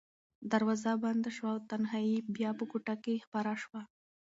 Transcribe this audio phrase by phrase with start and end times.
[0.51, 3.81] دروازه بنده شوه او تنهایي بیا په کوټه کې خپره شوه.